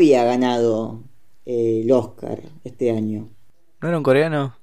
[0.00, 1.04] había ganado
[1.44, 3.28] eh, el Oscar este año?
[3.82, 4.56] ¿No era un coreano?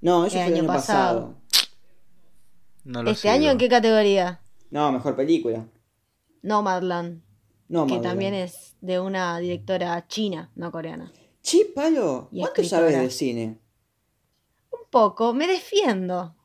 [0.00, 1.20] No, eso El fue el año año pasado.
[1.20, 1.44] pasado.
[2.84, 3.34] No lo ¿Este sigo.
[3.34, 4.40] año en qué categoría?
[4.70, 5.66] No, mejor película.
[6.42, 7.22] Nomadland,
[7.68, 11.10] No, que también es de una directora china, no coreana.
[11.42, 12.90] Chi, Palo, Y ¿cuánto escritora.
[12.92, 13.58] sabes de cine?
[14.70, 16.36] Un poco, me defiendo.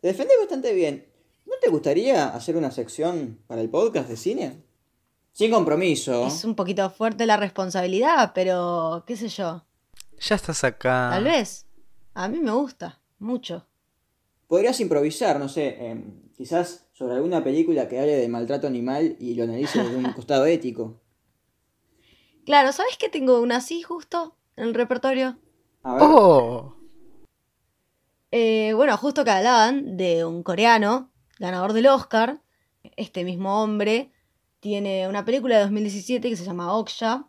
[0.00, 1.06] Te defendés bastante bien.
[1.46, 4.62] ¿No te gustaría hacer una sección para el podcast de cine?
[5.36, 6.26] Sin compromiso.
[6.26, 9.66] Es un poquito fuerte la responsabilidad, pero qué sé yo.
[10.18, 11.10] Ya estás acá.
[11.12, 11.66] Tal vez.
[12.14, 13.66] A mí me gusta, mucho.
[14.46, 19.34] Podrías improvisar, no sé, em, quizás sobre alguna película que hable de maltrato animal y
[19.34, 21.02] lo analice desde un costado ético.
[22.46, 25.36] Claro, ¿sabes que tengo una así justo en el repertorio?
[25.82, 26.02] A ver.
[26.02, 26.76] ¡Oh!
[28.30, 32.40] Eh, bueno, justo que hablaban de un coreano, ganador del Oscar.
[32.96, 34.12] Este mismo hombre
[34.60, 37.28] tiene una película de 2017 que se llama Oksha,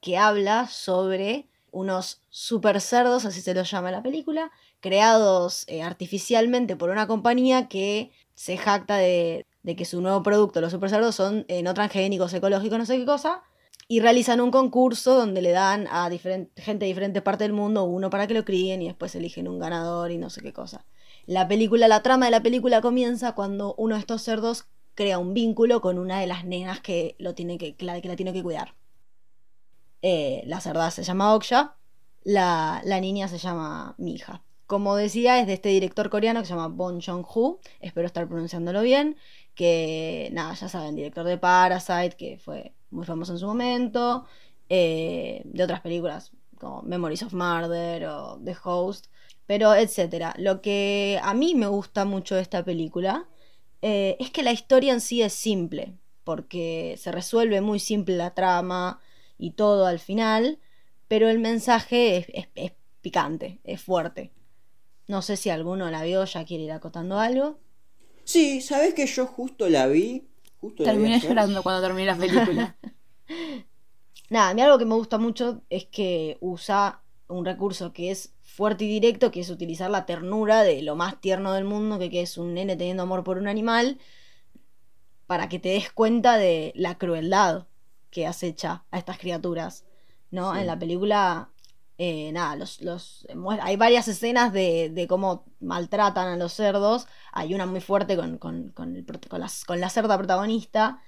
[0.00, 6.76] que habla sobre unos super cerdos, así se los llama la película, creados eh, artificialmente
[6.76, 11.44] por una compañía que se jacta de, que su nuevo producto, los super cerdos, son
[11.48, 13.42] eh, no transgénicos, ecológicos, no sé qué cosa,
[13.86, 18.10] y realizan un concurso donde le dan a gente de diferentes partes del mundo uno
[18.10, 20.84] para que lo críen y después eligen un ganador y no sé qué cosa.
[21.26, 24.66] La película, la trama de la película comienza cuando uno de estos cerdos
[24.98, 28.16] crea un vínculo con una de las nenas que, lo tiene que, la, que la
[28.16, 28.74] tiene que cuidar.
[30.02, 31.76] Eh, la cerda se llama Oksha,
[32.24, 34.42] la, la niña se llama Mija.
[34.66, 38.82] Como decía, es de este director coreano que se llama Bon Joon-ho, espero estar pronunciándolo
[38.82, 39.16] bien,
[39.54, 44.26] que nada, ya saben, director de Parasite, que fue muy famoso en su momento,
[44.68, 49.06] eh, de otras películas como Memories of Murder o The Host,
[49.46, 50.34] pero etcétera.
[50.38, 53.28] Lo que a mí me gusta mucho de esta película
[53.82, 55.94] eh, es que la historia en sí es simple,
[56.24, 59.00] porque se resuelve muy simple la trama
[59.38, 60.58] y todo al final,
[61.08, 64.32] pero el mensaje es, es- es picante, es fuerte.
[65.08, 67.58] No sé si alguno la vio, ya quiere ir acotando algo.
[68.24, 70.28] Sí, ¿sabes que yo justo la vi?
[70.60, 72.76] Justo la vi Terminé llorando cuando terminé la película.
[74.30, 78.34] Nada, a mí algo que me gusta mucho es que usa un recurso que es
[78.58, 82.10] fuerte y directo, que es utilizar la ternura de lo más tierno del mundo, que,
[82.10, 83.98] que es un nene teniendo amor por un animal,
[85.28, 87.68] para que te des cuenta de la crueldad
[88.10, 89.84] que acecha a estas criaturas.
[90.32, 90.54] ¿No?
[90.54, 90.58] Sí.
[90.58, 91.50] En la película,
[91.98, 93.28] eh, nada, los, los,
[93.62, 97.06] hay varias escenas de, de cómo maltratan a los cerdos.
[97.32, 99.06] Hay una muy fuerte con, con, con el
[99.68, 101.00] con la cerda protagonista.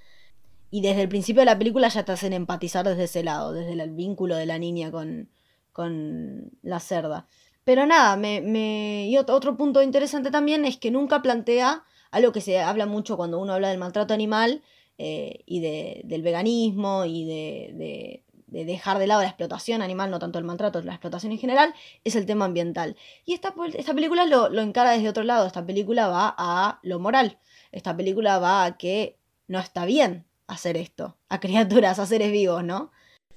[0.69, 3.73] Y desde el principio de la película ya te hacen empatizar desde ese lado, desde
[3.73, 5.29] el vínculo de la niña con,
[5.71, 7.27] con la cerda.
[7.63, 12.31] Pero nada, me, me- y ot- otro punto interesante también es que nunca plantea algo
[12.31, 14.61] que se habla mucho cuando uno habla del maltrato animal
[14.97, 20.11] eh, y de- del veganismo y de, de- de dejar de lado la explotación animal,
[20.11, 22.97] no tanto el maltrato, la explotación en general, es el tema ambiental.
[23.25, 26.99] Y esta, esta película lo, lo encara desde otro lado, esta película va a lo
[26.99, 27.39] moral,
[27.71, 29.17] esta película va a que
[29.47, 32.91] no está bien hacer esto, a criaturas, a seres vivos, ¿no?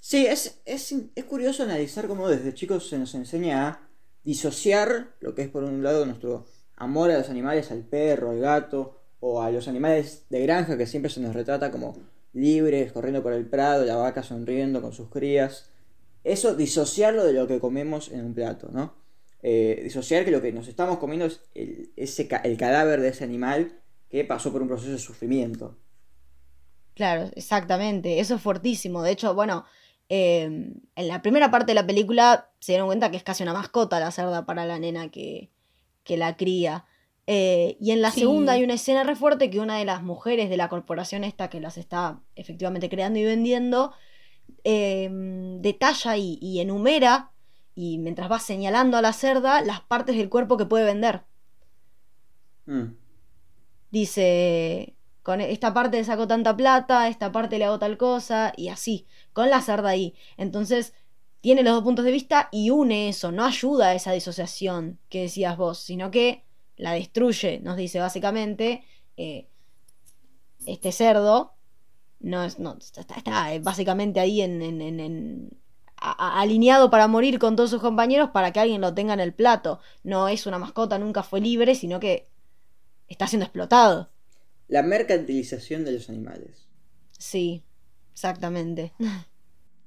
[0.06, 3.88] Sí, es, es, es curioso analizar cómo desde chicos se nos enseña a
[4.22, 6.44] disociar lo que es por un lado nuestro
[6.76, 10.86] amor a los animales, al perro, al gato, o a los animales de granja que
[10.86, 11.96] siempre se nos retrata como
[12.34, 15.70] libres, corriendo por el prado, la vaca sonriendo con sus crías.
[16.22, 18.94] Eso, disociarlo de lo que comemos en un plato, ¿no?
[19.42, 23.24] Eh, disociar que lo que nos estamos comiendo es el, ese, el cadáver de ese
[23.24, 25.78] animal que pasó por un proceso de sufrimiento.
[26.94, 29.02] Claro, exactamente, eso es fuertísimo.
[29.02, 29.64] De hecho, bueno,
[30.08, 33.52] eh, en la primera parte de la película se dieron cuenta que es casi una
[33.54, 35.50] mascota la cerda para la nena que,
[36.04, 36.84] que la cría.
[37.26, 38.20] Eh, y en la Sí.
[38.20, 41.48] segunda hay una escena re fuerte que una de las mujeres de la corporación esta
[41.48, 43.92] que las está efectivamente creando y vendiendo
[44.62, 45.08] eh,
[45.60, 47.30] detalla y, y enumera
[47.74, 51.22] y mientras va señalando a la cerda las partes del cuerpo que puede vender.
[52.66, 52.94] Mm.
[53.90, 54.93] Dice,
[55.24, 59.06] con esta parte le saco tanta plata, esta parte le hago tal cosa, y así,
[59.34, 60.14] con la cerda ahí.
[60.38, 60.94] Entonces,
[61.42, 65.22] tiene los dos puntos de vista y une eso, no ayuda a esa disociación que
[65.22, 66.44] decías vos, sino que
[66.76, 68.84] la destruye, nos dice básicamente,
[69.16, 69.48] eh,
[70.66, 71.54] este cerdo
[72.20, 75.50] no es, no, está, está, eh, básicamente ahí en, en- en-
[75.98, 79.80] alineado para morir con todos sus compañeros para que alguien lo tenga en el plato.
[80.04, 82.28] No es una mascota, nunca fue libre, sino que
[83.08, 84.10] está siendo explotado.
[84.68, 86.66] La mercantilización de los animales.
[87.18, 87.62] Sí,
[88.12, 88.92] exactamente.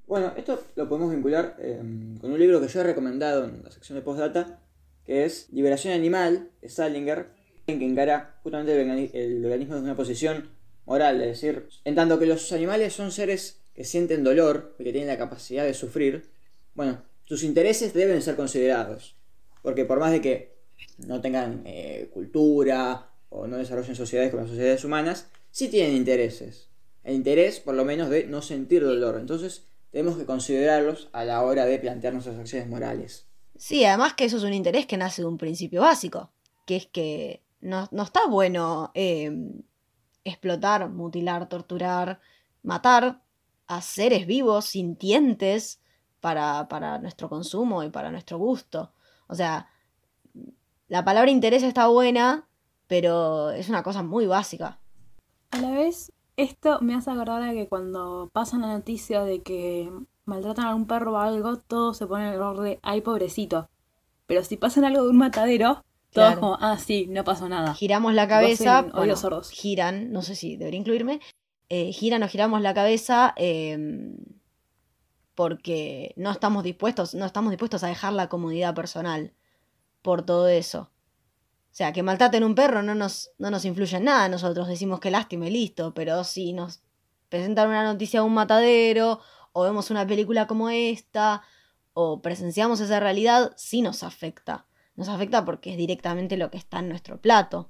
[0.07, 1.77] Bueno, esto lo podemos vincular eh,
[2.21, 4.61] con un libro que yo he recomendado en la sección de postdata,
[5.05, 7.27] que es Liberación Animal, de Salinger,
[7.67, 10.49] en que encara justamente el, vegani- el veganismo desde una posición
[10.85, 14.91] moral, es decir, en tanto que los animales son seres que sienten dolor y que
[14.91, 16.29] tienen la capacidad de sufrir,
[16.73, 19.15] bueno, sus intereses deben ser considerados.
[19.61, 20.55] Porque por más de que
[20.99, 26.69] no tengan eh, cultura o no desarrollen sociedades como las sociedades humanas, sí tienen intereses.
[27.03, 29.17] El interés, por lo menos, de no sentir dolor.
[29.19, 33.27] Entonces, tenemos que considerarlos a la hora de plantear nuestras acciones morales.
[33.57, 36.31] Sí, además que eso es un interés que nace de un principio básico,
[36.65, 39.31] que es que no, no está bueno eh,
[40.23, 42.19] explotar, mutilar, torturar,
[42.61, 43.21] matar
[43.67, 45.79] a seres vivos, sintientes,
[46.19, 48.93] para, para nuestro consumo y para nuestro gusto.
[49.27, 49.69] O sea,
[50.87, 52.46] la palabra interés está buena,
[52.87, 54.79] pero es una cosa muy básica.
[55.51, 59.91] A la vez, esto me hace acordar de que cuando pasa la noticia de que
[60.25, 63.69] maltratan a un perro o algo, todos se ponen el error de, ay, pobrecito.
[64.25, 66.39] Pero si pasan algo de un matadero, todos Claro.
[66.41, 67.73] como, ah, sí, no pasó nada.
[67.73, 69.49] Giramos la cabeza, Hacen bueno, sordos.
[69.51, 71.21] giran, no sé si debería incluirme,
[71.69, 73.77] eh, giran o giramos la cabeza eh,
[75.35, 79.33] porque no estamos dispuestos, no estamos dispuestos a dejar la comodidad personal
[80.01, 80.89] por todo eso.
[81.77, 84.99] O sea, que maltraten un perro no nos, no nos influye en nada, nosotros decimos
[84.99, 86.81] que lástima y listo, pero si nos
[87.29, 89.19] presentan una noticia de un matadero,
[89.53, 91.43] o vemos una película como esta,
[91.93, 94.65] o presenciamos esa realidad, sí nos afecta.
[94.95, 97.69] Nos afecta porque es directamente lo que está en nuestro plato.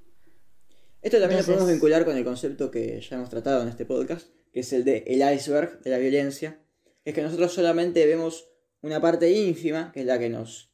[1.02, 3.86] Esto también Entonces- lo podemos vincular con el concepto que ya hemos tratado en este
[3.86, 6.62] podcast, que es el de el iceberg de la violencia.
[7.04, 8.48] Es que nosotros solamente vemos
[8.82, 10.72] una parte ínfima, que es la que nos,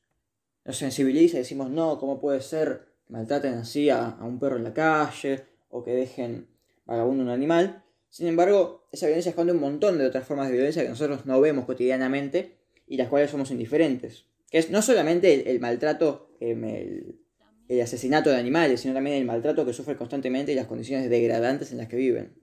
[0.65, 4.63] nos sensibiliza y decimos, no, ¿cómo puede ser maltraten así a, a un perro en
[4.63, 6.47] la calle o que dejen
[6.85, 7.83] vagabundo un animal?
[8.09, 11.41] Sin embargo, esa violencia esconde un montón de otras formas de violencia que nosotros no
[11.41, 12.57] vemos cotidianamente
[12.88, 14.25] y las cuales somos indiferentes.
[14.51, 17.19] Que es no solamente el, el maltrato, em, el,
[17.67, 21.71] el asesinato de animales, sino también el maltrato que sufren constantemente y las condiciones degradantes
[21.71, 22.35] en las que viven.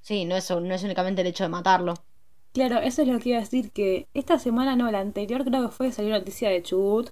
[0.00, 1.94] Sí, no es, no es únicamente el hecho de matarlo.
[2.52, 5.68] Claro, eso es lo que iba a decir, que esta semana, no, la anterior creo
[5.68, 7.10] que fue, salió noticia de Chubut,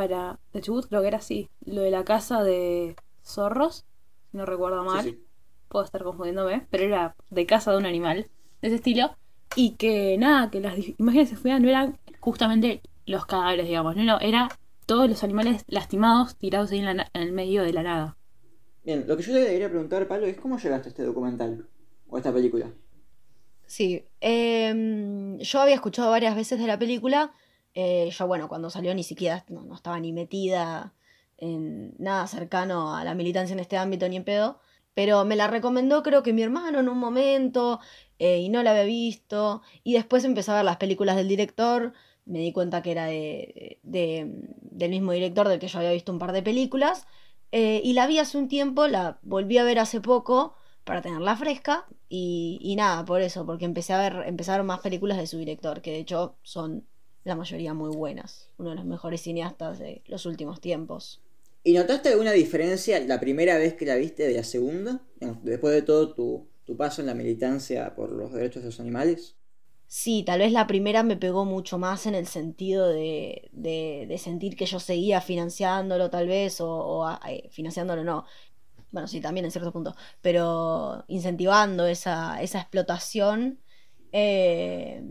[0.00, 3.84] para, de Chubut creo que era así, lo de la casa de zorros,
[4.30, 5.26] si no recuerdo mal, Sí, sí.
[5.68, 8.30] puedo estar confundiéndome, pero era de casa de un animal,
[8.62, 9.14] de ese estilo,
[9.54, 13.94] y que nada, que las imágenes que se fueran no eran justamente los cadáveres, digamos,
[13.96, 14.48] no, no, era
[14.86, 18.16] todos los animales lastimados tirados ahí en, la en el medio de la nada.
[18.84, 21.68] Bien, lo que yo te debería preguntar, Pablo, es cómo llegaste a este documental
[22.08, 22.70] o a esta película.
[23.66, 27.32] Sí, em, yo había escuchado varias veces de la película.
[27.74, 30.94] Eh, yo, bueno, cuando salió ni siquiera no, no estaba ni metida
[31.38, 34.60] en nada cercano a la militancia en este ámbito ni en pedo.
[34.94, 37.80] Pero me la recomendó, creo que mi hermano en un momento,
[38.18, 39.62] eh, y no la había visto.
[39.84, 41.92] Y después empecé a ver las películas del director.
[42.26, 44.26] Me di cuenta que era de, de-
[44.62, 47.06] del mismo director del que yo había visto un par de películas.
[47.52, 51.36] eh, y la vi hace un tiempo, la volví a ver hace poco para tenerla
[51.36, 51.86] fresca.
[52.08, 55.80] Y, y nada, por eso, porque empecé a ver, empecé más películas de su director,
[55.82, 56.86] que de hecho son
[57.24, 58.50] la mayoría muy buenas.
[58.58, 61.20] Uno de los mejores cineastas de los últimos tiempos.
[61.64, 65.00] ¿Y notaste alguna diferencia la primera vez que la viste de la segunda?
[65.42, 69.36] Después de todo tu, tu paso en la militancia por los derechos de los animales.
[69.86, 74.18] Sí, tal vez la primera me pegó mucho más en el sentido de, de, de
[74.18, 78.24] sentir que yo seguía financiándolo tal vez, o, o, ah, eh, financiándolo no.
[78.92, 83.60] Bueno, sí, también en cierto punto, pero incentivando esa, esa explotación,
[84.12, 85.02] eh,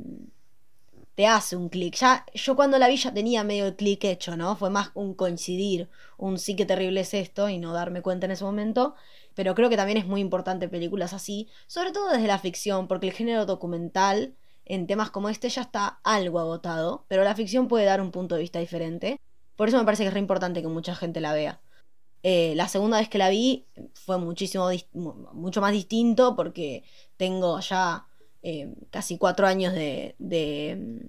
[1.19, 1.95] te hace un clic.
[1.97, 4.55] Ya, yo cuando la vi ya tenía medio el clic hecho, ¿no?
[4.55, 8.31] Fue más un coincidir, un sí que terrible es esto y no darme cuenta en
[8.31, 8.95] ese momento.
[9.35, 13.07] Pero creo que también es muy importante películas así, sobre todo desde la ficción, porque
[13.07, 14.33] el género documental
[14.63, 18.35] en temas como este ya está algo agotado, pero la ficción puede dar un punto
[18.35, 19.19] de vista diferente.
[19.57, 21.59] Por eso me parece que es re importante que mucha gente la vea.
[22.23, 26.85] Eh, la segunda vez que la vi fue muchísimo mucho más distinto porque
[27.17, 28.08] tengo ya
[28.43, 31.05] eh, casi cuatro años de, de,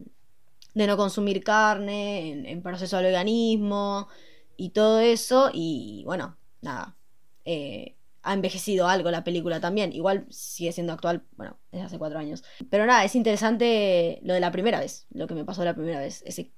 [0.75, 4.09] de no consumir carne, en, proceso al veganismo
[4.57, 5.51] y todo eso.
[5.53, 6.97] Y bueno, nada.
[7.45, 9.93] eh, ha envejecido algo la película también.
[9.93, 12.45] Igual sigue siendo actual, bueno, desde hace cuatro años.
[12.71, 16.01] Pero nada, es interesante lo de la primera vez, lo que me pasó la primera
[16.01, 16.53] vez, ese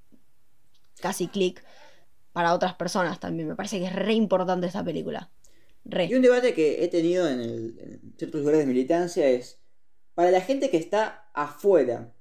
[1.00, 1.64] casi clic
[2.32, 3.48] para otras personas también.
[3.48, 5.30] Me parece que es re importante esta película.
[6.08, 9.61] Y un debate que he tenido en, el- en ciertos lugares de militancia es,
[10.14, 12.12] para la gente que está afuera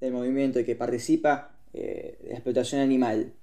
[0.00, 3.34] del movimiento y que participa eh, de la explotación animal,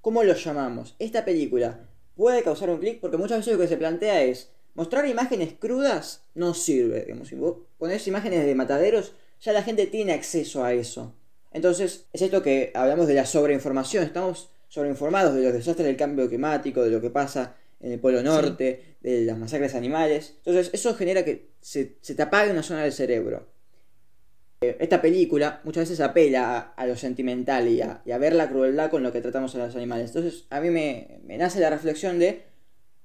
[0.00, 0.96] ¿cómo lo llamamos?
[0.98, 5.06] Esta película puede causar un clic porque muchas veces lo que se plantea es, mostrar
[5.06, 7.04] imágenes crudas no sirve.
[7.04, 7.58] Digamos, si vos
[8.06, 11.14] imágenes de mataderos, ya la gente tiene acceso a eso.
[11.52, 14.04] Entonces, es esto que hablamos de la sobreinformación.
[14.04, 18.22] Estamos sobreinformados de los desastres del cambio climático, de lo que pasa en el Polo
[18.22, 20.34] Norte, de las masacres animales.
[20.38, 23.48] Entonces, eso genera que se, se te apague una zona del cerebro.
[24.62, 28.34] Eh, Esta película muchas veces apela a, a lo sentimental y a, y a ver
[28.34, 30.08] la crueldad con lo que tratamos a los animales.
[30.14, 32.42] Entonces a mí me, me nace la reflexión de,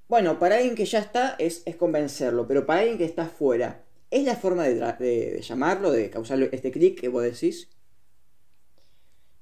[0.08, 3.84] bueno, para alguien que ya está es, es convencerlo, pero para alguien que está fuera,
[4.12, 7.70] ¿es la forma de, de- de llamarlo, de causarle este clic que vos decís?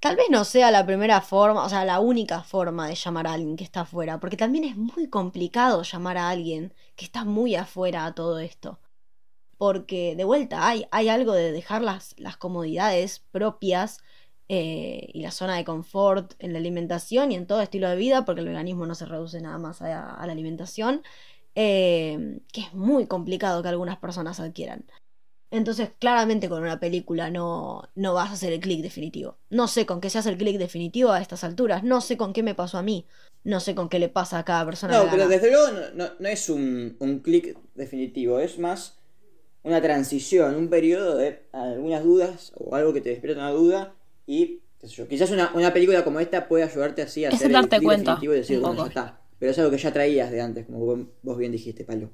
[0.03, 3.31] Tal vez no sea la primera forma, o sea, la única forma de llamar a
[3.31, 7.55] alguien que está afuera, porque también es muy complicado llamar a alguien que está muy
[7.55, 8.81] afuera a todo esto.
[9.57, 13.99] Porque de vuelta hay, hay algo de dejar las, las comodidades propias
[14.49, 18.25] eh, y la zona de confort en la alimentación y en todo estilo de vida,
[18.25, 21.01] porque el veganismo no se reduce nada más a, a la alimentación,
[21.55, 24.85] eh, que es muy complicado que algunas personas adquieran.
[25.53, 29.37] Entonces, claramente con una película no, no vas a hacer el clic definitivo.
[29.49, 31.83] No sé con qué se hace el clic definitivo a estas alturas.
[31.83, 33.07] No sé con qué me pasó a mí.
[33.43, 34.93] No sé con qué le pasa a cada persona.
[34.93, 38.99] No, pero desde luego no, no- no es un, un clic definitivo, es más
[39.63, 43.95] una transición, un periodo de algunas dudas o algo que te despierta una duda
[44.27, 47.31] y qué sé yo, quizás una, una película como esta puede ayudarte así a Es
[47.31, 49.21] hacer el darte clic cuenta, definitivo y decir, bueno, ya está.
[49.39, 52.11] Pero es algo que ya traías de antes, como vos, vos bien dijiste, Palo.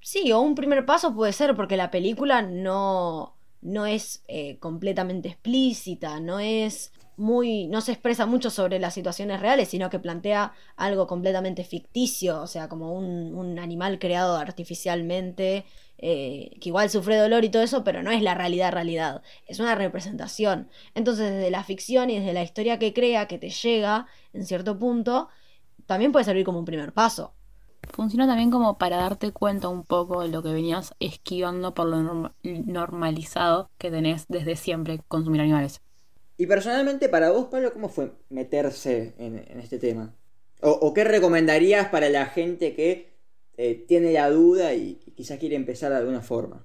[0.00, 5.28] Sí, o un primer paso puede ser porque la película no, no es eh, completamente
[5.28, 10.52] explícita, no es muy, no se expresa mucho sobre las situaciones reales, sino que plantea
[10.76, 15.64] algo completamente ficticio, o sea, como un, un animal creado artificialmente,
[15.98, 19.58] eh, que igual sufre dolor y todo eso, pero no es la realidad realidad, es
[19.58, 20.70] una representación.
[20.94, 24.78] Entonces, desde la ficción y desde la historia que crea, que te llega en cierto
[24.78, 25.28] punto,
[25.86, 27.34] también puede servir como un primer paso.
[27.82, 31.98] Funciona también como para darte cuenta un poco de lo que venías esquivando por lo
[31.98, 35.82] norm- normalizado que tenés desde siempre consumir animales.
[36.36, 40.14] Y personalmente, para vos, Pablo, ¿cómo fue meterse en, en este tema?
[40.62, 43.12] O, o qué recomendarías para la gente que
[43.56, 46.64] eh, tiene la duda y, y quizás quiere empezar de alguna forma?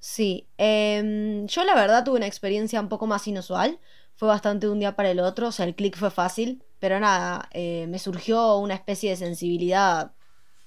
[0.00, 3.78] Sí, em, yo la verdad tuve una experiencia un poco más inusual,
[4.16, 6.98] fue bastante de un día para el otro, o sea, el clic fue fácil, pero
[6.98, 10.14] nada, eh, me surgió una especie de sensibilidad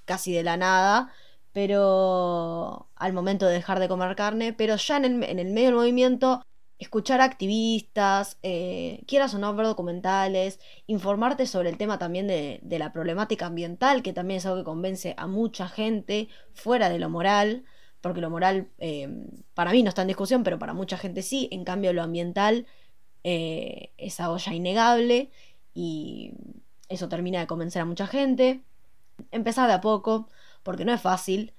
[0.06, 1.12] casi de la nada,
[1.52, 5.68] pero al momento de dejar de comer carne, pero ya en el, en el medio
[5.68, 6.42] del movimiento,
[6.80, 12.80] escuchar activistas, eh, quieras o no ver documentales, informarte sobre el tema también de, de
[12.80, 17.10] la problemática ambiental, que también es algo que convence a mucha gente fuera de lo
[17.10, 17.66] moral
[18.00, 19.10] porque lo moral eh,
[19.54, 22.68] para mí no está en discusión, pero para mucha gente sí, en cambio lo ambiental
[23.28, 25.32] es algo ya innegable
[25.76, 26.32] y
[26.90, 28.64] eso termina de convencer a mucha gente.
[29.32, 30.28] Empezar de a poco,
[30.64, 31.54] porque no es fácil.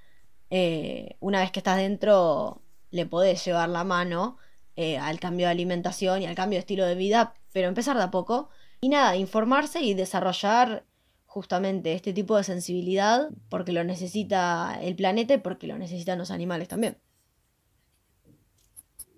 [0.51, 4.39] Eh, una vez que estás dentro, le podés llevar la mano
[4.75, 8.03] eh, al cambio de alimentación y al cambio de estilo de vida, pero empezar de
[8.05, 8.49] a poco.
[8.81, 10.85] Y nada, informarse y desarrollar
[11.27, 16.31] justamente este tipo de sensibilidad porque lo necesita el planeta y porque lo necesitan los
[16.31, 16.99] animales también.